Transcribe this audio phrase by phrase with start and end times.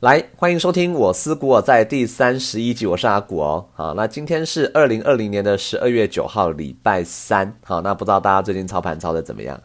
[0.00, 3.64] 来，欢迎收听我思古我在第三十一集，我是阿古哦。
[3.72, 7.50] 好，那今天是二零二零年的十二月九号，礼拜三。
[7.64, 9.58] 好，那不知道大家最近操盘操的怎么样？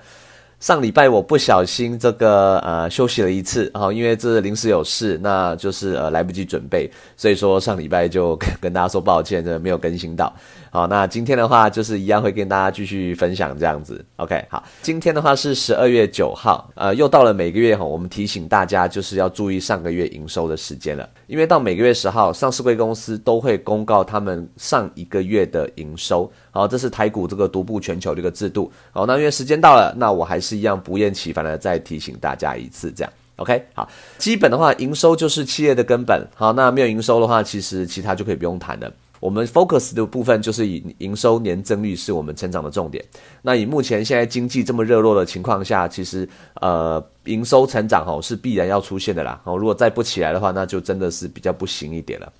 [0.62, 10.34] 上礼拜我不小心这个呃休息了一次，哈，因为这临时有事，那就是呃来不及准备，所以说上礼拜就跟大家说抱歉，这没有更新到。
[10.74, 14.04] 好，那今天的话就是一样会跟大家继续分享这样子。
[14.16, 26.32] OK，好，今天的话是十二月九号，呃，又到了每个月哈，我们提醒大家就是要注意上个月营收的时间了，因为到每个月十号，上市贵公司都会公告他们上一个月的营收。
[26.52, 28.71] 好，这是台股这个独步全球的一个制度。
[28.92, 33.62] 好，那因为时间到了，那我还是一样不厌其烦的再提醒大家一次，这样 OK。
[33.73, 36.26] 好，基本的话，营收就是企业的根本。
[36.34, 38.90] 好，那没有营收的话，其实其他就可以不用谈了。
[39.22, 43.02] 我们 focus 的部分就是以营收年增率是我们成长的重点。
[43.44, 49.39] 那以目前现在经济这么热络的情况下，其实呃营收成长吼是必然要出现的啦。
[49.45, 52.34] 哦，如果再不起来的话，那就真的是比较不行一点了。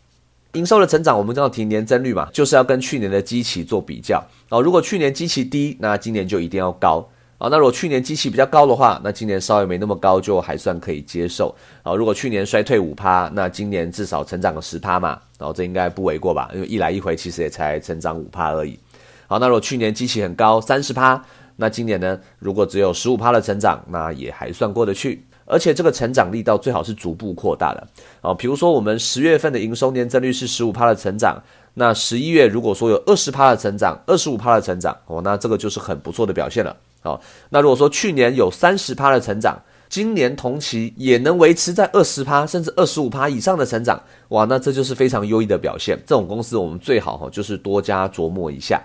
[0.54, 4.62] 营收的成长，我们要提年增率嘛，就是要跟去年的基期做比较哦。
[4.62, 7.08] 如果去年基期低，那今年就一定要高
[7.42, 7.50] 啊。
[7.50, 11.96] 那如果去年基期比较高的话，那今年稍微没那么高，就还算可以接受啊。
[11.96, 16.50] 如果去年衰退五趴，那今年至少成长个十趴嘛，然后这应该不为过吧？
[16.54, 18.78] 因为一来一回其实也才成长五趴而已。
[19.28, 21.20] 好，那如果去年基期很高，三十趴，
[21.56, 25.26] 那今年呢，如果只有十五趴的成长，那也还算过得去。
[25.46, 27.86] 而且这个成长力道最好是逐步扩大的
[28.22, 31.42] 啊，比如说我们十月份的营收年增率是十五趴的成长，
[31.74, 36.74] 那十一月如果说有二十趴的成长，二十五趴的成长哦，那这个就是很不错的表现了。
[37.02, 45.98] 好，那如果说去年有三十趴的成长，今年同期也能维持在二十趴甚至二十五趴以上的成长，哇，那这就是非常优异的表现。
[46.06, 48.82] 这种公司我们最好哈就是多加琢磨一下。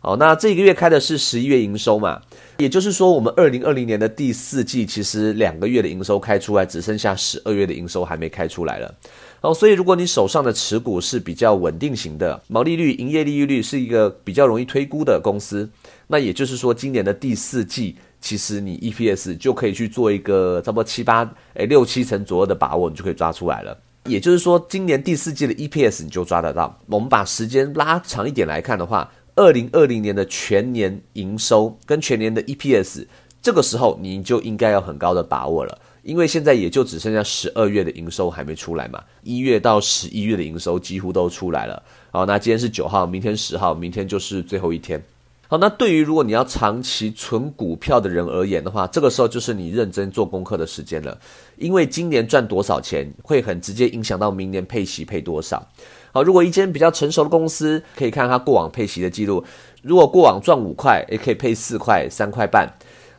[0.00, 2.22] 好，那这个月开的是十一月营收嘛，
[2.58, 8.94] 也就是说，我们二零二零年的第四季其实两个月的营收开出来，只剩下十二月的营收还没开出来了。
[9.40, 15.68] 好，所以如果你手上的持股是比较稳定型的，毛利率、营业利润率是一个比较容易推估的公司，
[16.06, 23.76] 那也就是说，今年的第四季，其实你 EPS 就可以去做一个差不多七八诶六七成左右的把握，你就可以抓出来了。
[24.04, 26.78] 也就是说，今年第四季的 EPS 你就抓得到。
[26.86, 29.10] 我们把时间拉长一点来看的话。
[29.38, 33.04] 二零二零年的全年营收跟全年的 EPS，
[33.42, 41.82] 这个时候你就应该有很高的把握了，因为现在也就只剩下十二月的营收还没出来嘛，一月到十一月的营收几乎都出来了。
[42.10, 45.04] 好，那今天是九号，明天十号，明天就是最后一天。
[45.48, 51.16] 好，那对于如果你要长期存股票的人而言的话，这个时候就是你认真做功课的时间了，
[51.56, 55.64] 因为今年赚多少钱会很直接影响到明年配息配多少。
[56.10, 59.44] 好，如果一间比较成熟的公司，可以看它过往配息的记录。
[59.82, 62.68] 如果过往赚五块，也可以配四块、三块半。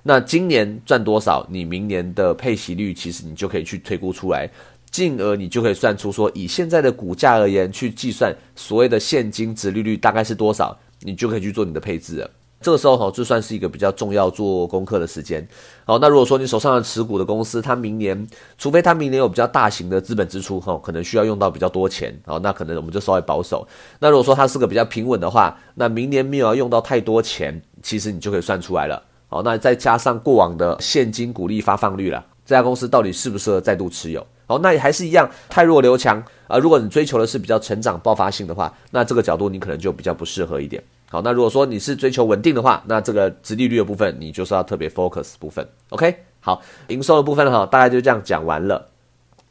[0.03, 4.49] 那今年赚多少，你明年的配息率，其实你就可以去推估出来，
[4.91, 12.29] 进而你就可以算出说，以现在的股价而言，去计算所谓的现金值利率大概是多少，你就可以去做你的配置了。
[12.59, 15.47] 这个时候哈，就算是一个比较重要做功课的时间。
[15.85, 18.27] 好，那如果说你手上的持股的公司，它明年，
[18.57, 23.67] 除非它明年有比较大型的资本支出哈，可能需要用到比较多钱，好，那可能我们就稍微保守。
[23.99, 29.03] 那如果说它是个比较平稳的话，那明年没有要用到太多钱，其实你就可以算出来了。
[29.27, 34.25] 好，那再加上过往的现金股利发放率了，这家公司到底适不适合再度持有？
[34.47, 36.57] 好，那也还是一样，太弱留强啊。
[36.57, 40.81] 如果你追求的是比较成长爆发性的话，那这个角度你可能就比较不适合一点。
[41.09, 45.67] 好，那如果说你是追求稳定的话，那这个直利率的部分，你就是要特别 focus 部分。
[45.89, 48.87] OK，好，营收的部分哈，大概就这样讲完了。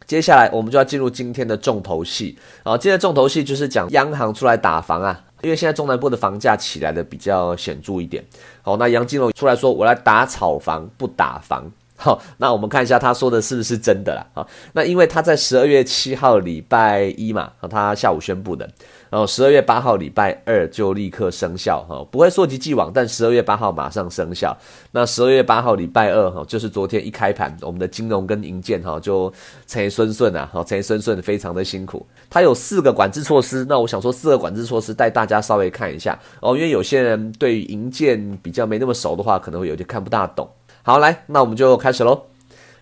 [0.06, 2.38] 接下来我们就要进入今天的重头戏。
[2.64, 8.24] 好，今天的重头戏就是讲央行出来打房啊，因为现在中南部的房价起来的比较显著一点。
[8.62, 11.70] 好，那杨金龙出来说，我来打炒房，不打房。
[11.98, 14.26] 好，那我们看一下他说的是不是真的啦？
[14.34, 18.68] 好，那因为他在十二月七号礼拜一嘛，他下午宣布的。
[19.08, 24.54] 然后十二月八号礼拜二就立刻生效哈，不会溯及既往，但十二月八号马上生效。
[24.90, 29.32] 那十二月八号礼拜二哈，就是昨天一开盘，我们的金融跟银建哈就
[29.66, 32.04] 陈顺顺啊，哈陈顺顺非常的辛苦。
[32.28, 40.46] 它有四个管制措施，那我想说四个管制措施带大家稍微看一下哦，因为有些人对银建比较没那么熟的话，可能会有点看不大懂。
[40.86, 42.26] 好，来，那我们就开始喽。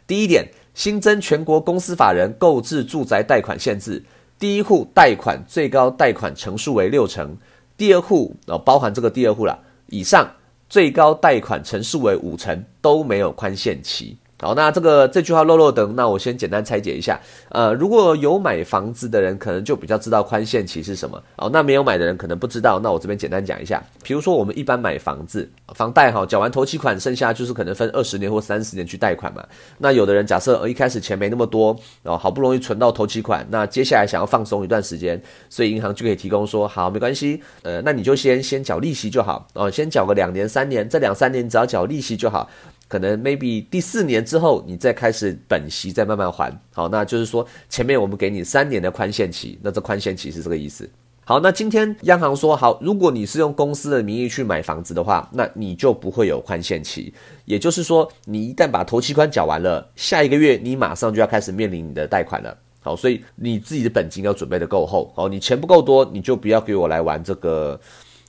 [0.07, 4.05] 第一点，新增全国公司法人购置住宅贷款限制。
[4.39, 7.35] 第一户贷款最高贷款成数为六成，
[7.79, 10.31] 第二户哦包含这个第二户了，以上
[10.69, 14.19] 最高贷款成数为五成都没有宽限期。
[14.45, 17.19] 好，那这个这句话漏漏等，那我先简单拆解一下。
[17.49, 21.19] 呃，如果有买房子的人，可能就比较知道宽限期是什么。
[21.37, 22.79] 哦，那没有买的人可能不知道。
[22.79, 23.83] 那我这边简单讲一下。
[24.03, 29.43] 比如说，我们一般买房子，房贷哈，缴完头期款，剩下就是可能分二十年或三十年去贷款嘛。
[29.79, 35.19] 那有的人假设一开始钱没那么多，然后好不容易存到头期款，那接下来想要放松一段时间，
[35.49, 42.51] 所以银行就可以提供说，好，没关系，呃，那你就先先缴利息就好，哦，先缴个两年三年，这两三年只要缴利息就好。
[42.95, 46.57] 可能 maybe 第四年之后，你再开始本息，再慢慢还。
[46.73, 50.89] 好，那就是说前面我们给你三年的宽限期，那这宽限期是这个意思。
[51.25, 57.13] 好，那今天央行说好，如果你是用公司的名义去买房子的话，那你就不会有宽限期。
[57.47, 62.57] 也就是说，你一旦把头期款缴完了，下一个月你马上就要开始面临你的贷款了。
[62.81, 65.13] 好，所以你自己的本金要准备的够厚。
[65.17, 67.81] 好，你钱不够多，你就不要给我来玩这个。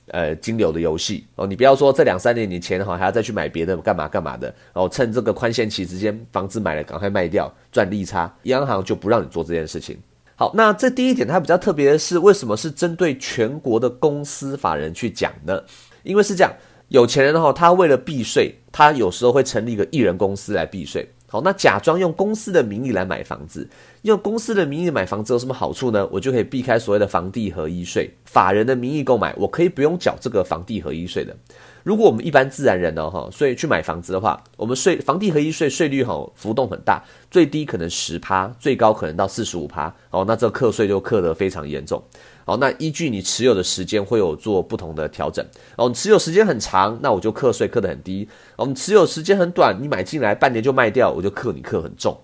[0.08, 9.98] 呃，金流的游戏哦，你不要说这两三年你钱哈还要再去买别的干嘛干嘛的然哦，趁这个宽限期之间房子买了赶快卖掉赚利差，央行就不让你做这件事情。
[10.36, 15.60] 好，那这第一点它比较特别的是，为什么是针对全国的公司法人去讲呢？
[16.02, 16.52] 因为是这样，
[16.88, 21.08] 有钱人哈，他为了避税，他有时候会成立一个艺人公司来避税。
[21.28, 23.68] 好，那假装用公司的名义来买房子，
[24.02, 26.08] 用公司的名义买房子有什么好处呢？
[26.12, 28.08] 我就可以避开所谓的房地合一税。
[28.24, 31.36] 法人的名义购买，我可以不用缴这个房地合一税的。
[31.82, 39.92] 如果我们一般自然人呢，哈，所以去买房子的话，我们税房地合一税税率哈浮动很大，最低可能十趴，最高可能到四十五趴。
[40.10, 42.00] 哦，那这课税就课得非常严重。
[42.46, 45.44] 好，那依据你持有的时间会有做不同的调整。
[45.76, 48.28] 哦，你持有时间很长，那我就课税课得很低。
[48.54, 52.16] 哦，你持有时间很短，你买进来半年就卖掉，我就课你课很重。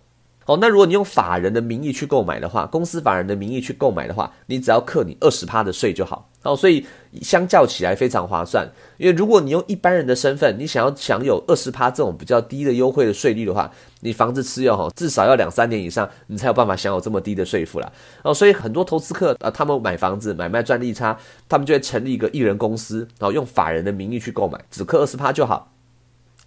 [0.47, 6.29] 哦，那如果你用法人的名义去购买的话，公司法人的名义去购买的话，你只要课你二十趴的税就好。
[6.43, 6.85] 哦，所以
[7.21, 8.69] 相较起来非常划算。
[8.99, 17.93] 因为如果你用一般人的身份，你想要享有二十趴这种比较低的优惠的税率的话，你房子持有哈至少要两三年以上，你才有办法享有这么低的税负啦。
[18.25, 21.17] 哦，所以很多投资客啊，他们买房子买卖赚利差，
[21.49, 25.72] 他们就会成立一个艺人公司，然后用法人的名义去购买，只课二十趴就好。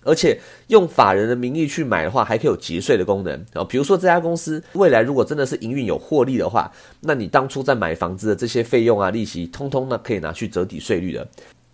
[0.06, 3.64] 而且用法人的名义去买的话，还可以有节税的功能啊。
[3.64, 6.72] 比如说这家公司未来如果真的是营运有获利的话，
[7.02, 11.28] 那你当初在买房子的这些费用啊、利息，通通呢可以拿去折抵税率的。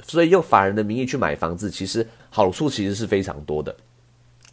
[0.03, 3.75] 所以用法人的名义去买房子，其实好处其实是非常多的。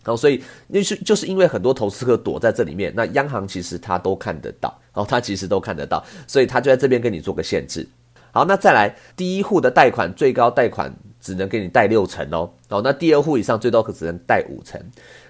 [0.05, 7.87] 然后所以那是就是因为很多投资客躲在这里面，那央行其实他都看得到，然后他其实都看得到，所以他就在这边跟你做个限制。
[8.33, 10.93] 好，那再来第一户的贷款最高贷款。
[11.21, 14.81] 只能给你贷六成哦，哦，那第二户以上最多可只能贷五成。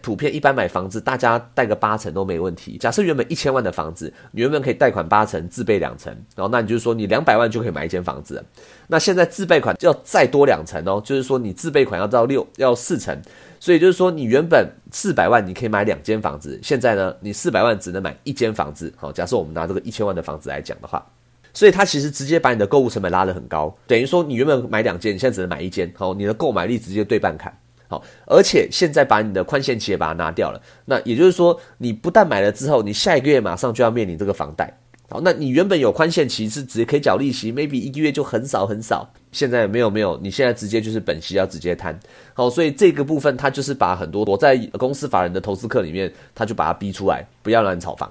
[0.00, 2.78] 普遍一般买房子，大家贷个八成都没问题。
[2.78, 8.42] 假设原本一千万的房子，你原本可以贷款八成，自备两成，然后那你就是说你两百万就可以买一间房子。
[8.86, 13.20] 那现在自备款要再多两成哦，就是说你自备款要到六要四成，
[13.58, 18.92] 所以就是说你原本四百万你可以买两间房子，现在呢你四百万只能买一间房子。
[18.96, 21.04] 好，假设我们拿这个一千万的房子来讲的话。
[21.52, 27.52] 所以它其实直接把你的购物成本拉得很高，等于说你原本买两间，你现在只能买一间，好，你的购买力直接对半砍，
[27.88, 34.78] 好，而且现在把你的宽限期也把它拿掉了，那也就是说你不但买了之后，你下一个月马上就要面临这个房贷，
[35.08, 41.98] 好，那你原本有宽限期是直接可以缴利息，maybe 一个月就很少很少，现在没有没有，你现在直接就是本息要直接摊，
[42.34, 48.10] 好，所以这个部分它就是把很多躲在公司法人的投资客里面，他就把它逼出来，不要让你炒房。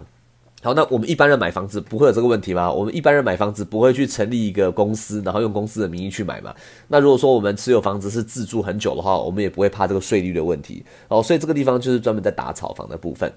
[0.64, 2.72] 好，那我们一般人买房子不会有这个问题吗？
[2.72, 6.54] 我们一般人买房子不会去成立一个公司，然后用公司的名义去买嘛？
[6.88, 10.84] 那如果说我们持有房子是自住很久的话，我们也不会怕这个税率的问题。
[11.10, 13.32] 哦，所以这个地方就是专门在打炒房的部分。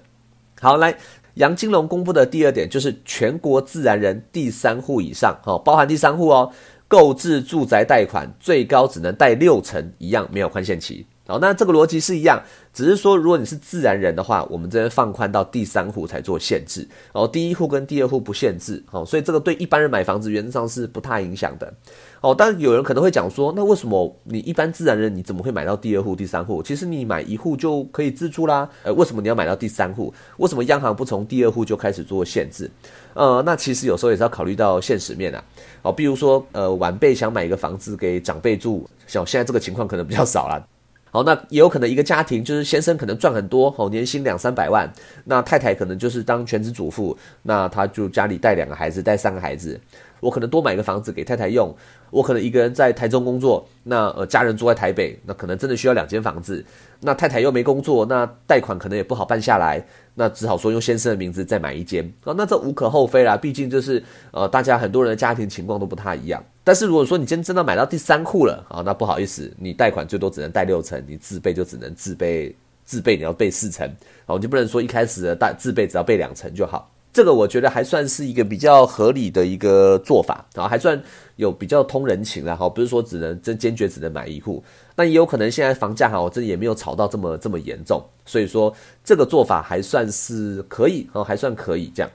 [0.59, 0.97] 好，来
[1.35, 6.51] 杨金龙公布的第二点就是全国自然人第三户以上，哦，包含第三户哦，
[6.87, 11.05] 购置住宅贷款最高只能贷六成，一样没有宽限期。
[11.27, 12.41] 好，那这个逻辑是一样，
[12.73, 16.81] 只是说如果你是自然人的话，我们这边放宽到第三户才做限制，
[17.13, 21.73] 然后第一户跟第二户不限制，哦，所以这个对一般人买房子原则上是不太影响的。
[22.21, 26.61] 哦，但有人可能会讲说，那为什么你一般自然人你怎么会买到第二户、第三户？
[26.61, 30.13] 其实你买一户就可以自住啦，呃，为什么你要买到第三户？
[30.37, 32.69] 为什么央行不从第二户就开始做限制？
[33.13, 35.43] 呃，那其实有时候也是要考虑到现实面啊。
[35.83, 40.67] 哦，比如说，呃，晚辈想买一个房子给长辈住，像现在这个情况可能比较少了。
[41.13, 44.89] 好，那也有可能一个家庭就是先生可能赚很多，哦，年薪两三百万，
[45.25, 49.77] 那太太可能就是当全职主妇，那他就家里带两个孩子，带三个孩子，
[50.21, 51.75] 我可能多买一个房子给太太用，
[52.11, 56.63] 我可能一个人在台中工作，那呃家人住在台北，那可能真的需要两间房子，
[57.01, 59.85] 那太太又没工作，那贷款可能也不好办下来。
[60.15, 64.01] 那只好说用先生的名字再买一间啊，那这无可厚非啦，毕竟就是
[64.31, 66.41] 呃，大家很多人的家庭情况都不太一样。
[66.63, 73.89] 但是如果说你今天真的买到第三户了啊，那不好意思，你贷款最多只能贷六成，你自备就只能自备自备你要备四成，
[74.25, 76.89] 哦，你就不能说一开始的大自备只要备两成就好。
[77.13, 80.97] 这个我觉得还算是一个比较合理的一个做法啊，还算
[81.35, 84.63] 有比较通人情了哈，不是说只能真坚决只能买一户，
[84.95, 92.09] 那也有可能现在房价哈，我这也没有炒到这么这么严重，所以说这个做法还算是可以哦，还算可以这样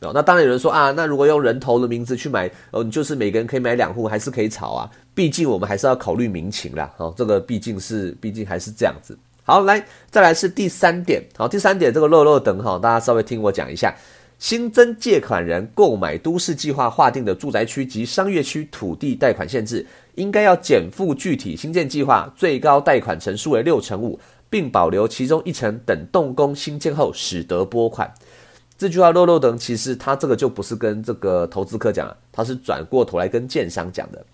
[0.00, 0.12] 哦。
[0.14, 9.18] 那当然有人说啊，那如果用人头的名字去买，哦，你就是每个人可以买两户，还是可以炒啊，毕竟我们还是要考虑民情啦，哦，这个毕竟是毕竟还是这样子。
[9.44, 13.94] 好，来再来是第三点，好，第三点这个漏漏等哈，大家稍微听我讲一下。
[14.38, 24.16] 新增借款人购买都市计划划定的住宅区及商业区土地贷款限制，应该要减负具体新建计划最高贷款成数为六成五，
[24.48, 28.08] 并保留其中一成等动工新建后使得拨款。
[28.78, 34.24] 这句话漏漏等，其实他这个就不是跟这个投资客讲，他是转过头来跟建商讲的。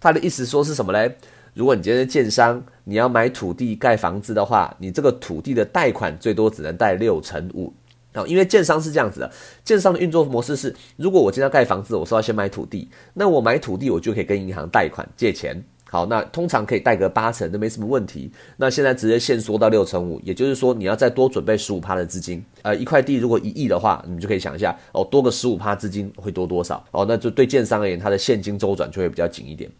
[0.00, 1.16] 他的意思说是什么嘞？
[1.54, 7.72] 如果你今天建商，你要买土地盖房子的话，你这个土地的贷款最多只能贷六成五。
[8.12, 9.32] 啊，因为建商是这样子的，
[9.64, 15.64] 建商的运作模式是，如果我今天要盖房子，我说要先买土地，那我买土地，我就可以跟银行贷款借钱。
[15.92, 18.32] 好，那通常可以贷个八成，都没什么问题。
[18.56, 22.42] 那现在直接限缩到六成五，也就是说你要再多准备十五趴的资金。
[22.62, 26.82] 呃，一块地如果一亿的话，你就可以想一下，哦，多个十五趴资金会多多少？
[26.92, 29.70] 哦，那就对建商而言，它的现金周转就会比较紧一点。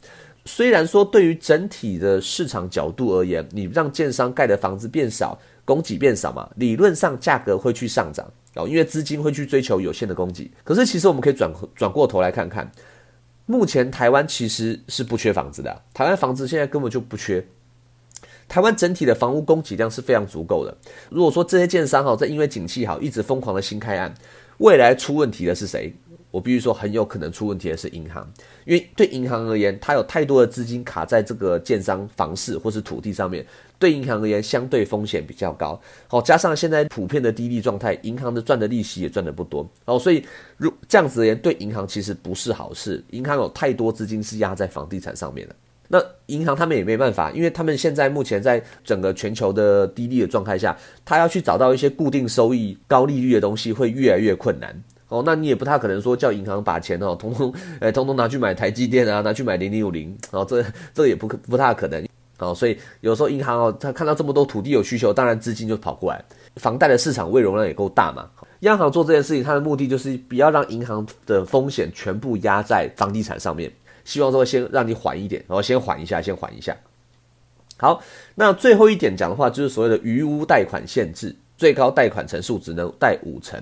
[0.45, 5.39] 虽然说对于整体的市场角度而言，你让建商盖的房子变少。
[5.65, 8.27] 供给变少嘛，理论上价格会去上涨
[8.57, 10.51] 哦，因为资金会去追求有限的供给。
[10.65, 12.69] 可是其实我们可以转转过头来看看，
[13.47, 17.45] 目前台湾其实是不缺房子的，台湾房子现在根本就不缺，
[18.49, 20.77] 台湾整体的房屋供给量是非常足够的。
[21.11, 24.15] 如果说这些建商哈在因为景气好一直疯狂的新开案，
[24.59, 25.95] 未来出问题的是谁？
[26.33, 28.29] 我必须说，很有可能出问题的是银行，
[28.65, 33.47] 因为对银行而言，它有太多的资金卡在这个建商房市或是土地上面，
[33.79, 35.81] 对银行而言相对风险比较高。
[36.09, 39.71] 好，加上现在普遍的低利状态，银行的赚的利息也赚的不多。
[39.85, 40.25] 哦，所以
[40.57, 43.05] 如这样子而言，对银行其实不是好事。
[43.11, 45.55] 银行有太多资金是压在房地产上面的，
[45.89, 50.75] 那银行他们也没办法，因为他们现在目前在整个全球的低利的状态下，
[51.05, 54.83] 他要去找到一些固定收益、高利率的东西，会越来越困难。
[55.13, 60.65] 哦，那你也不太可能说叫银行把钱哦，通通，哎，通通拿去买台积电啊，拿去买零零五零，哦，这
[60.95, 66.25] 这也不可不太可能，哦，所以有时候银行哦，他看到这么多土地有需求，当然资金就跑过来，
[66.57, 68.27] 房贷的市场未容量也够大嘛。
[68.61, 73.71] 央行做这件事情，它的目的就是不要让银行的风险全部压在房地产上面，
[74.05, 76.75] 希望说先让你缓一点，然后先缓一下，先缓一下。
[77.77, 78.01] 好，
[78.37, 83.61] 那最后一点讲的话，就是所谓的余屋贷款限制，最高贷款成数只能贷五成。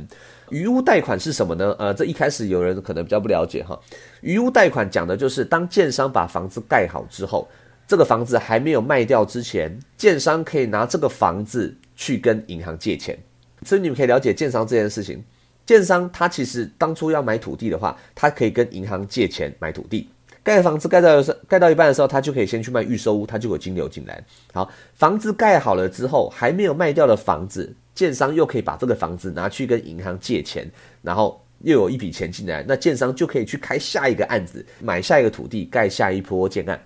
[0.51, 1.75] 余屋贷款是什么呢？
[1.79, 3.79] 呃，这一开始有人可能比较不了解哈。
[4.21, 7.49] 余屋贷款讲的就是当建商把房子盖好之后，
[7.87, 13.19] 这个房子还没有卖掉之前，建商可以拿这个房子去跟银行借钱。
[13.65, 15.23] 所以你们可以了解建商这件事情。
[15.67, 20.09] 建商他其实当初要买土地的话，他可以跟银行借钱买土地。
[20.43, 24.25] 盖房子盖到盖到一半的时候，他就可以先去卖预售屋，他就有金流进来。
[24.53, 27.77] 好，房子盖好了之后，还没有卖掉的房子。
[27.95, 30.71] 建商又可以把这个房子拿去跟银行借钱，
[31.03, 36.81] 然后又有一笔钱进来，那建商就可以去开下一个案子，买下一个土地，盖下一波建案。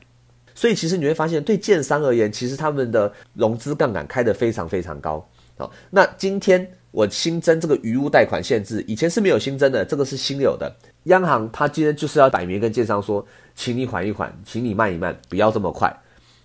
[0.54, 5.28] 所以其实你会发现，对建商而言，其实他们的融资杠杆开得非常非常高。
[5.56, 10.74] 好，那今天我新增这个余屋贷款限制，以前是没有新增的，这个是新有的。
[11.04, 15.92] 央行它今天就是要摆明跟建商说，请你缓一缓，请你慢一慢，不要这么快。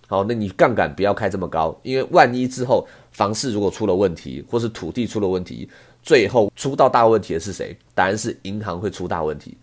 [0.10, 5.70] 好，那你杠杆不要开这么高，因为万一之后房市如果出了问题，或是土地出了问题，
[6.02, 7.78] 最后出到大问题的是谁？
[7.94, 9.56] 答案是银行会出大问题。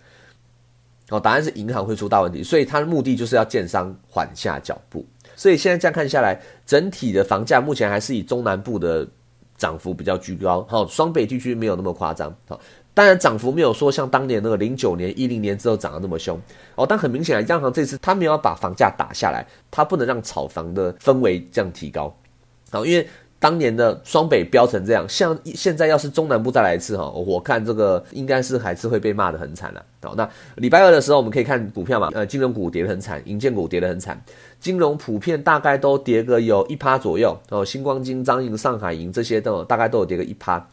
[1.08, 5.04] 哦，答案是银行会出大问题，所以它的目的就是要建商缓下脚步。
[5.34, 9.04] 所以现在这样看下来，整体的房价目前还是以中南部的
[9.58, 12.32] 涨幅比较居高，好，双北地区没有那么夸张。
[12.46, 12.60] 好。
[12.96, 16.40] 当然，涨幅没有说像当年那个零九年、一零年之后涨得那么凶
[16.76, 16.86] 哦。
[16.88, 22.16] 但很明显啊，央行这次他没有把房价打下来，他不能让炒房的氛围这样提高。
[22.70, 23.06] 好，因为
[23.38, 29.84] 当年的双北飙成这样，像现在要是中南部再来一次哈，我看这个应该是还是会被骂得很惨了。
[30.02, 34.18] 好，那礼拜二的时候我们可以看股票嘛，呃，金融股跌得很惨，银建股跌得很惨，
[34.58, 37.62] 金融普遍大概都跌个有一趴左右哦。
[37.62, 40.66] 星光金、张银、上海银这些都大概都有跌个一趴。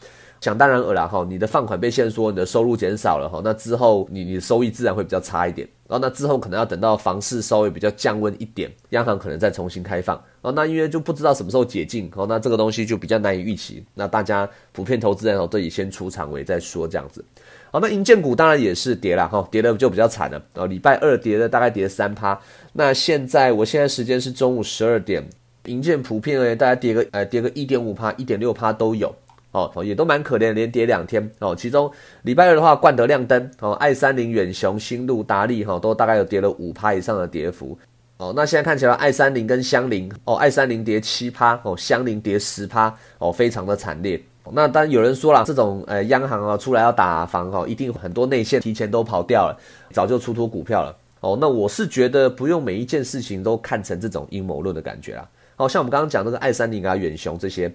[0.44, 5.66] 想当然尔了哈，你的放款被限缩，你的收入减少了哈，那之后你你的收益自然会比较差一点。
[5.88, 10.22] 然后那之后可能要等到房市稍微比较降温一点，央行可能再重新开放。
[10.42, 13.82] 哦，那因为就不知道什么时候解禁，哦，那这个东西就比较难以预期。
[13.94, 17.24] 那大家普遍投资人哦都以先出场为再说这样子。
[17.72, 20.44] 好，那银建股当然也是跌了哈，跌的就比较惨了。
[20.56, 22.38] 哦，礼拜二跌的大概跌三趴。
[22.74, 25.26] 那现在我现在时间是中午十二点，
[25.68, 29.16] 银建普遍而言，大家跌个呃跌个一点五趴、一点六趴都有
[29.54, 31.56] 哦，也都蛮可怜，连跌两天哦。
[31.56, 31.90] 其中
[32.24, 37.78] 礼拜二的话，冠德亮灯哦，爱三零、远雄、新路、达利哈都大概有跌了五趴以上的跌幅
[38.18, 38.34] 哦。
[38.36, 44.22] 那现在看起来，爱三零跟香菱哦，爱三零跌七趴哦，香菱跌十趴哦，非常的惨烈。
[44.52, 49.58] 那当然有人说了，这种呃央行啊出来要打房哈，一定很多内线提前都跑掉了，
[49.92, 51.38] 早就出脱股票了哦。
[51.40, 55.26] 那我是觉得不用每一件事情都看成这种阴谋论的感觉啦。
[55.56, 57.72] 好像我们刚刚讲那个爱三零啊、远雄这些，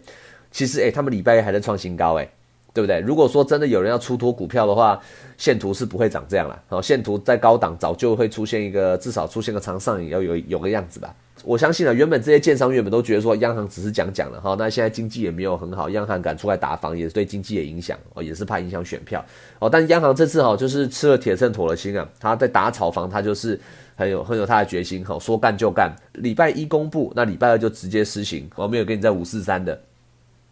[0.51, 2.29] 其实诶他们礼拜一还在创新高诶
[2.75, 3.01] 对不对？
[3.01, 5.01] 如果说真的有人要出脱股票的话，
[5.37, 6.63] 线图是不会长这样了。
[6.69, 11.13] 好，线图在高档早就会出现一个至少出现个长上影，要有有个样子吧。
[11.45, 19.25] 我相信啊，原本这些建商原本都觉得说央行只是讲讲了哈，那现在经济也没有很好，央行敢出来打房也是对经济的影响哦，也是怕影响选票
[19.59, 19.69] 哦。
[19.69, 23.59] 但央行这次哈就是吃了铁秤妥了心啊，他在打炒房，他就是
[23.97, 25.95] 很有很有他的决心哈，说干就干。
[26.15, 29.81] 礼拜一公布，那礼拜二就直接施行，我没有跟你在五四三的。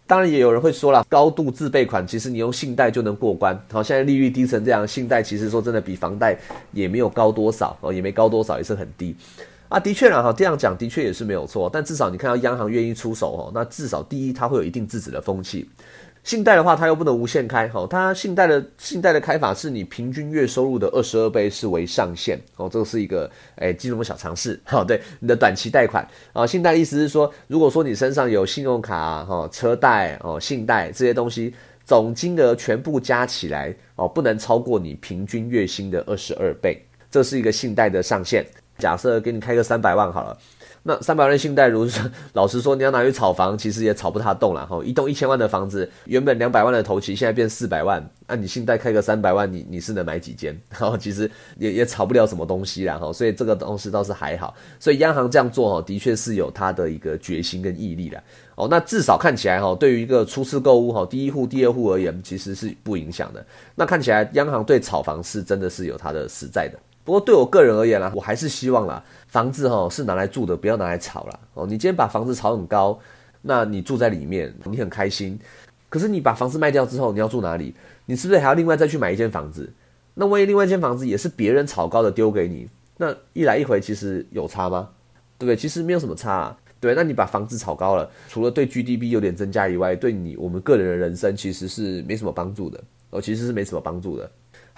[0.06, 3.60] 当然也有人会说了，高度自备款其实你用信贷就能过关。
[3.72, 6.38] 好，现在利率低成这样，信贷其实说真的比房贷
[6.72, 9.16] 也没有高多少哦，也没高多少，也是很低。
[9.68, 15.68] 啊，的确啦，哈，这样讲的确也是没有错，但至少你看到央行愿意出手哦，那至少第一，它会有一定制止的风气。
[16.26, 31.54] 信贷的话，它又不能无限开，哈，它信贷的信贷的开法是你平均月收入的二十二倍视为上限，哦，这个是一个诶金融小常识，哈， 对，你的短期贷款啊，信贷的意思是说，如果说你身上有信用卡、哈车贷、哦信贷这些东西，
[31.84, 38.44] 总金额全部加起来，哦，不能超过你平均月薪的二十二倍，这是一个信贷的上限。
[38.78, 40.36] 假设给你开个三百万好了，
[40.88, 44.80] 那三百万信贷，如说 老实说，你要拿去炒房，其实也炒不太动了哈。
[44.84, 50.56] 一栋一千万的房子，原本两百万的头期，现在变四百万，那你信贷开个三百万，你你是能买几间？
[50.70, 51.28] 然后其实
[51.58, 53.12] 也也炒不了什么东西了哈。
[53.12, 54.54] 所以这个东西倒是还好。
[54.78, 58.22] 所以央行这样做哈，的确是有它的一个决心跟毅力的
[58.54, 58.68] 哦。
[58.70, 63.44] 那至少看起来哈，对于一个初次购物哈，第一户、第二户而言，其实是不影响的。
[63.74, 66.78] 那看起来央行对炒房是真的是有它的实在的。
[67.06, 71.38] 不过对我个人而言啦，我还是希望啦，房子哈是拿来住的，不要拿来炒啦。
[71.54, 71.64] 哦。
[71.64, 72.98] 你今天把房子炒很高，
[73.42, 75.38] 那你住在里面，你很开心。
[75.88, 77.72] 可是你把房子卖掉之后，你要住哪里？
[78.06, 79.72] 你是不是还要另外再去买一间房子？
[80.14, 84.88] 那万一另外一间房子也是别人炒高的丢给你，那一来一回其实有差吗？
[85.38, 85.54] 对不对？
[85.54, 86.32] 其实没有什么差。
[86.32, 86.58] 啊。
[86.80, 92.82] 对，那你把房子炒高了，除了对 GDP 有点增加以外，对你我们个人的人生其实是没什么帮助的。
[93.10, 94.28] 哦，其实是没什么帮助的。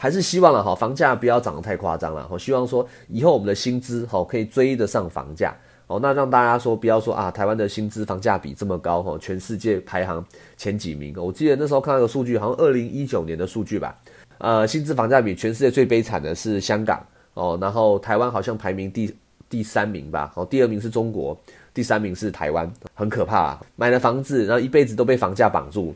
[0.00, 2.24] 还是希望了哈，房价不要涨得太夸张了。
[2.30, 5.52] 我希望说以后我们的薪资哈可以追得上房价
[5.88, 5.98] 哦。
[6.00, 10.24] 那让大家说不要说啊，台湾的薪资房价比这么高哈，全世界排行
[10.56, 11.12] 前几名。
[11.18, 13.98] 我记得那时候看到个数据，好像二零一九年的数据吧。
[14.38, 19.12] 呃，薪资房价比全世界最悲惨的是香港哦，然后台湾好像排名第
[19.50, 20.30] 第三名吧。
[20.36, 21.36] 哦，第二名是中国，
[21.74, 23.36] 第三名是台湾，很可怕。
[23.36, 23.60] 啊。
[23.74, 25.92] 买了房子，然后一辈子都被房价绑住。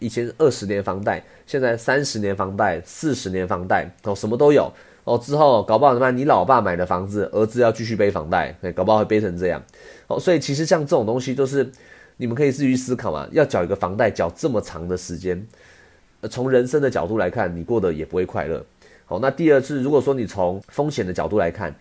[0.00, 4.70] 以前二十年房贷，现在三十年房贷、四十年房贷哦，什么都有
[5.04, 5.16] 哦。
[5.16, 6.16] 之后搞不好怎么办？
[6.16, 9.62] 你老爸买的房子，儿子要继续背房贷，搞不好会背成这样
[10.08, 10.18] 哦。
[10.18, 11.70] 所以其实像这种东西，都是
[12.16, 13.28] 你们可以自己思考嘛。
[13.30, 15.46] 要缴一个房贷，缴这么长的时间，
[16.30, 18.64] 从人生的角度来看，你过得也不会快乐。
[19.04, 21.74] 好，那第二次，如果说你从风险的角度来看，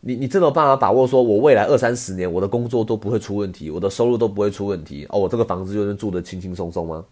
[0.00, 7.04] 你你真的有办法把握说，我未来二三十年我的工作都不会出问题，我的收入都不会出问题哦，我这个房子就能住得轻轻松松吗？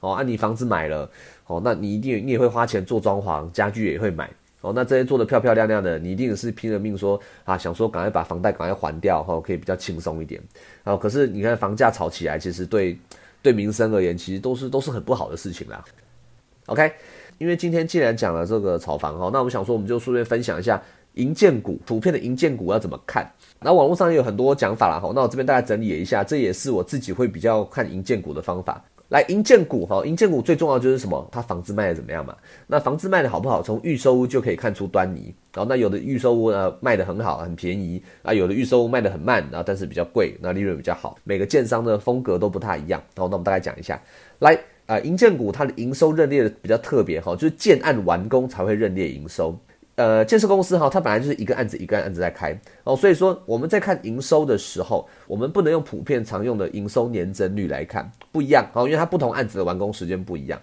[0.00, 1.10] 哦，啊，你房子买了，
[1.46, 4.30] 哦，那你一定你也会花钱做装潢，家具也会买，
[4.60, 10.40] 哦，那这些做的漂漂亮亮的，你一定是拼了命说啊，想说赶快把房贷赶快还掉，哈，可以比较轻松一点，
[10.84, 12.96] 哦，可是你看房价炒起来，其实对
[13.42, 15.84] 对民生而言，其实都是都是很不好的事情啦。
[16.66, 16.92] OK，
[17.38, 20.80] 因为今天既然讲了这个炒房，哈，那我们想说，我们就顺便分享一下
[21.14, 23.28] 银建股，普遍的银建股要怎么看？
[23.60, 28.84] 那网络上也有很多讲法啦，哈，那我这边大概整理一下，这也是我自己会比较看银建股的方法。
[29.08, 31.26] 来银建股哈，银建股最重要就是什么？
[31.32, 32.36] 它房子卖的怎么样嘛？
[32.66, 33.62] 那房子卖的好不好？
[33.62, 35.34] 从预售屋就可以看出端倪。
[35.54, 41.16] 然后那有的预售屋呢卖的很好，很便宜啊；有的预售屋卖的很慢，然后但是比较贵，那利润比较好。
[41.24, 43.02] 每个建商的风格都不太一样。
[43.14, 43.98] 然后那我们大概讲一下，
[44.40, 49.58] 来啊，银建股它的营收认列的比较特别哈，就是建案完工才会认列营收。
[49.94, 60.60] 呃，建设公司哈，它本来就是一个案子一个案子在开哦，所以说我们在看营收的时候，我们不能用普遍常用的营收年增率来看，不一样哦，因为它不同案子的完工时间不一样。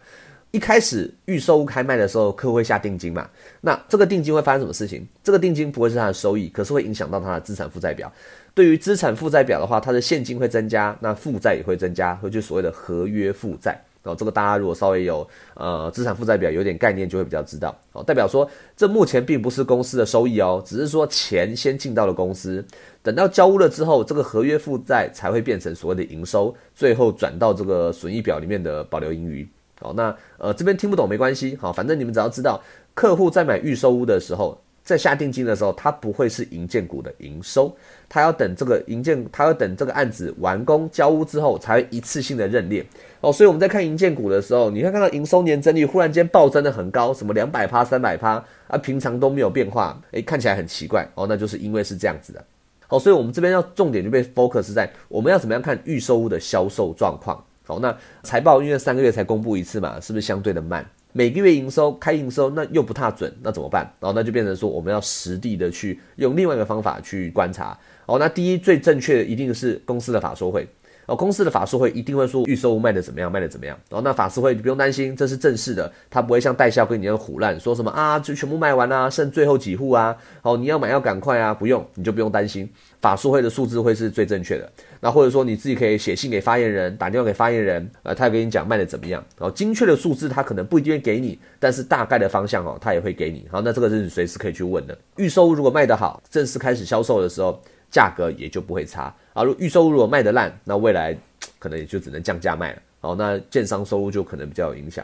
[0.52, 3.30] 一开始预售屋开卖的时候，客户会下定金嘛？
[3.60, 5.06] 那这个定金会发生什么事情？
[5.22, 8.10] 这个定金不会是他的收益，可是会影响到他的资产负债表。
[8.54, 13.78] 对于资产负债表的话，它的现金会增加，那负债也会增加，会就所谓的合约负债。
[14.06, 22.66] 哦，这个大家如果稍微有呃资产负债表有点概念，就会比较知道哦，代表说这目前并不是公司的收益哦，只是说钱先进到了公司，
[23.04, 29.48] 等到交屋了之后，这个合约负债才会变成所谓的营收，最后转到这个损益表里面的保留盈余。
[29.82, 32.62] 哦，那呃这边听不懂没关系，好，反正你们只要知道，
[32.94, 34.62] 客户在买预售屋的时候。
[34.86, 37.76] 在下定金的时候，它不会是银建股的营收，
[38.08, 42.86] 他要等这个银建，他要等这个案子完工交屋之后，才会一次性的认列
[43.22, 43.32] 哦。
[43.32, 51.26] 所以我们在看银建股的时候，你会看到营收年增率忽然间暴增的很高，什么两百趴、三百趴啊，平常都没有变化，诶，看起来很奇怪哦。
[51.28, 52.44] 那就是因为是这样子的，
[52.88, 57.44] 好，所以我们这边要重点就被 focus 在我们要怎么样看预售屋的销售状况。
[57.68, 60.86] 好，那财报因为三个月才公布一次嘛，是不是相对的慢？
[61.18, 63.90] 每个月营收开营收，那又不太准，那怎么办？
[64.02, 67.80] 然后那就变成说，我们要实地的去用另外一个方法去观察。
[68.06, 70.68] 哦，那第一最正确的一定是公司的法说会。
[71.06, 73.78] 哦，公司的法术会一定会说预售卖的怎么样，卖的怎么样。
[73.90, 80.16] 然后那法说会你不用担心，这是正式的，他不会像代销跟你一样胡乱说什么啊，就全部卖完啦，剩最后几户啊。
[80.42, 82.70] 哦，你要买要赶快啊，不用你就不用担心，
[83.02, 84.72] 法术会的数字会是最正确的。
[85.00, 89.24] 那或者说你自己可以写信给发言人，打电话给发言人，呃，他跟你讲卖的怎么样。
[89.38, 93.48] 然后精确的数字他可能不一定会给你，但是大概的方向哦，他也会给你。
[93.52, 94.98] 好，那这个是你随时可以去问的。
[95.18, 97.62] 预售如果卖得好，正式开始销售的时候，
[97.96, 99.44] 价格也就不会差啊。
[99.44, 101.18] 如预售如果卖得烂，那未来。
[101.60, 105.04] 可能也就只能降价卖了，好，那建商收入就可能比较有影响，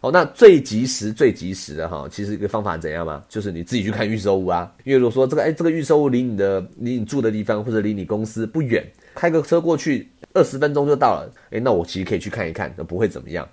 [0.00, 3.22] 好，那最及时、最及时的哈，其实一个方法怎样吗？
[3.28, 13.46] 就是你自己去看预售屋啊，因为如果说这个哎，这个预售屋离你的、离你住的地方或者离你公司不远，开个车过去二十分钟就到了，哎，那我其实可以去看一看，那不会怎么样。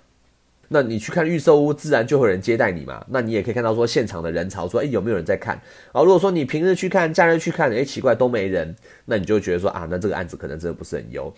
[0.72, 3.04] 那你去看预售屋，自然就会有人接待你嘛。
[3.08, 5.56] 那你也可以看到说现场的人潮，说哎有没有人在看？
[5.90, 8.72] 啊，如果说你平日去看、假日去看，哎奇怪都没人，
[9.04, 11.32] 那你就觉得说啊，那这个案子可能真的不是很优。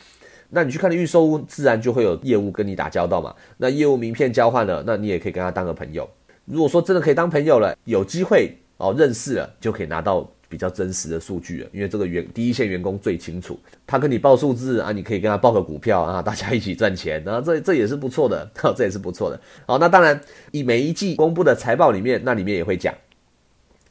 [0.50, 3.34] 那你去看的预售屋，自然就会有业务跟你打交道嘛。
[3.56, 6.06] 那业务名片交换了，那你也可以跟他当个朋友。
[6.44, 11.68] 如果说真的可以当朋友了，有机会哦认识了，就可以拿到比较真实的数据了。
[11.72, 19.40] 因为这个员第一线员工最清楚，他跟你报数字啊，你可以跟他报个股票啊，大家一起赚钱，然后这这也是不错的，这也是不错的。
[19.64, 22.94] 好，那当然以每一季公布的财报里面，那里面也会讲。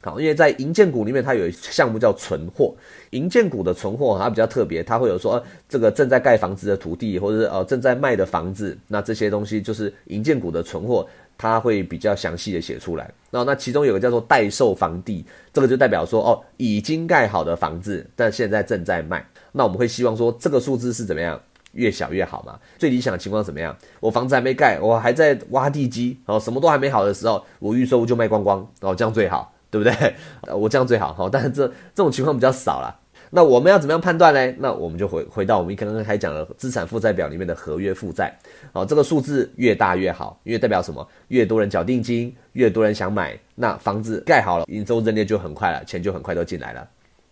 [0.04, 2.74] 好，因为在银建股里面，它有项目叫存货。
[3.10, 11.08] 银建股的存货它比较特别，它会有说这个正在盖房子的土地，或者是呃正在卖的房子，那这些东西就是银建股的存货，
[11.42, 13.10] 它会比较详细的写出来。
[13.30, 19.26] 那那其中有个叫做待售房地，这个就代表说哦已经盖好的房子，但现在正在卖。
[19.50, 21.40] 那我们会希望说这个数字是怎么样，
[21.72, 22.58] 越小越好嘛。
[22.78, 23.76] 最理想的情况怎么样？
[23.98, 29.52] 我房子还没盖，我还在挖地基，然后什么都还没好的时候，我预售就卖光光，然后这样最好。
[29.72, 30.14] 对不对？
[30.54, 32.94] 我这样最好哈，但是这这种情况比较少了。
[33.34, 34.54] 那我们要怎么样判断呢？
[34.58, 38.30] 那我们就回回到我们刚刚才讲的资产负债表里面的合约负债。
[38.74, 41.08] 好，这个数字越大越好，因为代表什么？
[41.28, 46.86] 越多人缴定金，越多人想买，那房子盖好了，营收认列就很快了，钱就很快都进来了。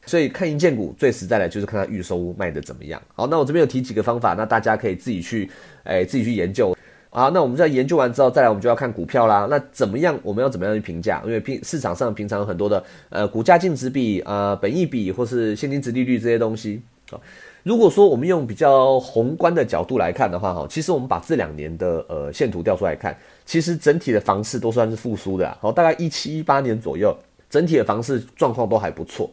[0.06, 3.00] 所以看银建股最实在的就是看它预收卖的怎么样。
[3.14, 5.50] 好，那我这边有提几个方法，那大家可以自己去，
[5.84, 6.74] 哎，自己去研究。
[7.10, 9.48] 啊，那我们在研究完之后，再来我们就要看股票啦。
[9.50, 10.16] 那怎么样？
[10.22, 11.20] 我们要怎么样去评价？
[11.24, 17.18] 因为平市场上平常有很多的呃股价净值比啊、本益比或是现金值利率这些东西啊。
[17.64, 25.58] 如果说我们用比较宏观的角度来看的话，哈，其实我们把这两年的呃线图调出来看，其实整体的房市都算是复苏的。
[25.60, 27.12] 好，大概一七一八年左右，
[27.50, 29.28] 整体的房市状况都还不错。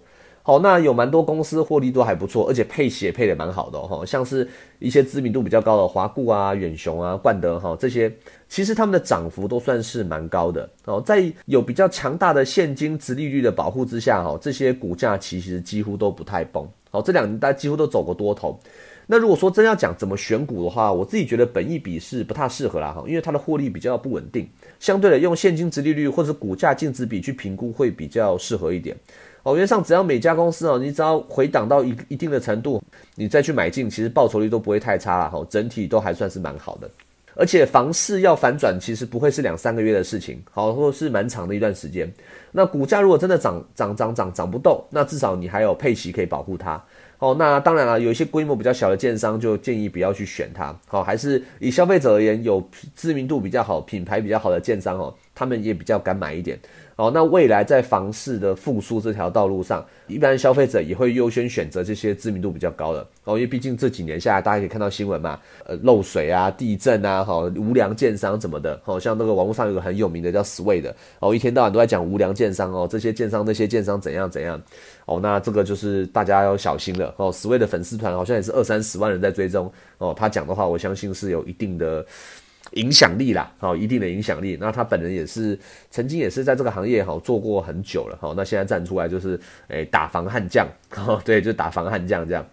[0.47, 4.47] 好，那有蛮多公司获利都还不错，而且配息也配的蛮好的哈，像是
[4.79, 8.10] 一些知名度比较高的华固啊、远雄啊、冠德哈这些，
[8.47, 11.03] 其实他们的涨幅都算是蛮高的哦。
[11.05, 16.65] 在有比较强大的现金值利率的保护之下哈，这些股价其实几乎都不太崩。
[16.91, 18.57] 好，这两年大家几乎都走过多头。
[19.05, 28.95] 那如果说真要讲怎么选股的话，我自己觉得本益比是不太适合啦哈，因为它的获利比较不稳定，相对的用现金值利率或者股价净值比去评估会比较适合一点。
[29.47, 32.83] 哦，原上只要每家公司哦，你只要回档到一一定的程度，
[33.15, 36.91] 你再去买进，其实报酬率都不会太差了哈，整体都还算是蛮好的。
[37.33, 42.12] 而且房市要反转，其实不会是两三个月的事情，好，或是蛮长的一段时间。
[42.51, 46.83] 那股价如果真的涨涨涨涨涨不动，那至少你还有配息可以保护它。
[47.19, 50.77] 哦，那当然了，有一些规模比较小的建商就建议不要去选它。
[50.88, 52.62] 好，还是以消费者而言，有
[52.97, 56.60] 知名度比较好、品牌比较好的建商哦，他们也比较敢买一点。
[56.97, 74.60] 哦，那未来在房市的复苏这条道路上，一般消费者也会优先选择这些知名度比较高的哦，因为毕竟这几年下来，大家可以看到新闻嘛，呃，漏水啊、地震啊，哈，无良建商怎么的，好像那个网络上有个很有名的叫 Sway 的，哦，一天到晚都在讲无良建商哦，这些建商那些建商怎样怎样，
[75.05, 77.31] 哦，那这个就是大家要小心了哦。
[77.31, 82.03] Sway 的粉丝团好像也是二三十万人在追踪哦，他讲的话，我相信是有一定的。
[82.73, 84.58] 影响力啦，好，一定的影响力。
[84.60, 85.58] 那他本人也是
[85.89, 92.45] 曾经也是在这个行业哈做过很久了，好，那现在站出来就是诶打防悍将，哦，对，就打防悍将这样。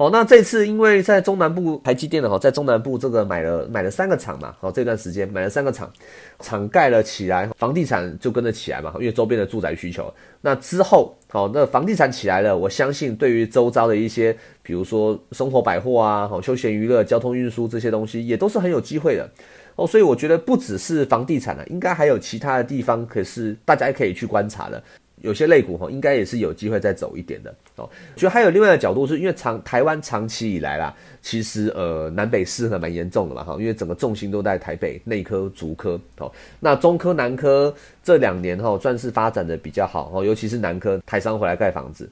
[0.00, 5.92] 好，那这次因为在中南部台积电的哈，在中南部这个买了买了三个厂嘛，好，这段时间买了三个厂，
[6.38, 10.10] 厂盖了起来，房地产就跟着起来嘛，因为周边的住宅需求。
[10.40, 19.30] 那之后，好，那房地产起来了，我相信对于周遭的一些，比如说生活百货啊，好，休闲娱乐、交通运输这些东西，也都是很有机会的
[19.76, 19.86] 哦。
[19.86, 24.82] 所以我觉得不只是房地产了，应该还有其他的地方，可是大家可以去观察的。
[25.20, 27.88] 有些类股哈，应该也是有机会再走一点的哦。
[28.16, 36.30] 觉得还有另外的角度，是因为长台湾长期以来啦，其实呃南北失衡蛮严重的嘛哈，因为整个重心都在台北内科、足科哦。
[36.58, 42.10] 那中科、南科这两年哈，算是发展的比较好哦，尤其是南科台商回来盖房子，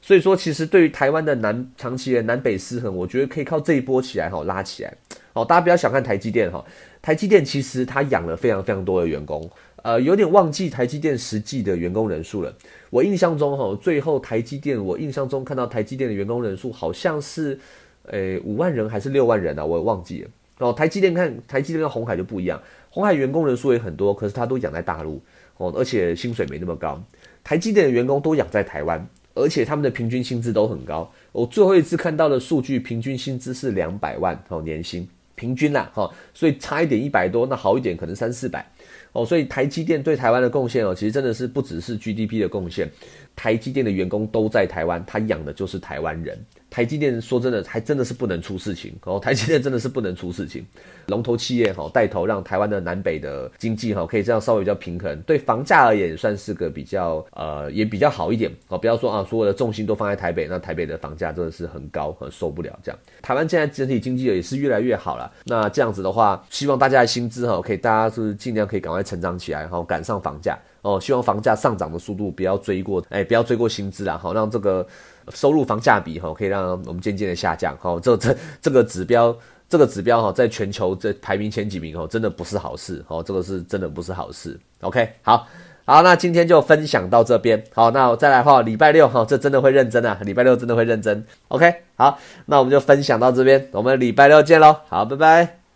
[0.00, 4.92] 所以说其实对于台湾的南长期的南北失衡，我觉得可以靠这一波起来哈拉起来
[5.32, 5.44] 哦。
[5.44, 6.64] 大家不要小看台积电哈，
[7.02, 9.48] 台积电其实它养了非常非常多的员工。
[9.82, 12.52] 呃，有点忘记台积电实际的员工人数了。
[12.90, 17.58] 我印象中，哈，最后台积电，我印象中看到台积电的员工人数好像是，
[18.06, 19.64] 诶，五万人还是六万人啊？
[19.64, 20.30] 我也忘记了。
[20.58, 22.60] 哦，台积电看台积电跟红海就不一样，
[22.90, 25.22] 红海员工人数也很多，可是他都养在大陆，
[25.58, 27.00] 哦，而且薪水没那么高。
[27.44, 31.08] 台积电的员工都养在台湾，而且他们的平均薪资都很高。
[31.30, 38.68] 我最后一次看到的数据，平均薪资是两百万哦，年薪平均啦，哈，所以差一点一百多，那好一点可能三四百。
[39.12, 42.90] 哦，所以台积电对台湾的贡献哦，其实真的是不只是 GDP 的贡献，
[43.34, 46.38] 台积电的员工都在台湾，他养的就是台湾人。
[46.78, 49.18] 台积电说真的，还真的是不能出事情哦。
[49.18, 50.64] 台积电真的是不能出事情，
[51.08, 58.78] 龙头企业哈带头让台湾的南北的经济哈可以这样稍微比较平衡，对房价而言算是个比较呃也比较好一点哦。
[58.78, 62.98] 不要说啊，所有的重心都放在台北，那台北的房价真的是很高，很受不了这样。
[63.20, 71.00] 台湾现在整体经济也是越来越好了，那这样子的话，希望大家的薪资哈可以大家是尽量可以赶快成长起来，然后赶上房价哦。
[71.00, 74.86] 希望房价上涨的速度不要追过哎，不要追过薪资啦，好让这个。
[75.34, 77.98] 收入房价比哈，可以让我们渐渐的下降哈。
[78.00, 79.36] 这这这个指标，
[79.68, 83.22] 这个指标哈，在全球这排名前几名哦，真的不是好事哦。
[83.22, 84.58] 这个是真的不是好事。
[84.80, 85.46] OK，好
[85.84, 87.62] 好，那今天就分享到这边。
[87.72, 91.24] 好，那我再来哈，礼拜六哈，这真的会认真啊，礼拜六真的会认真。
[91.48, 94.76] OK，好，那我们就分享到这边，我们礼拜六见喽。
[94.88, 95.67] 好，拜拜。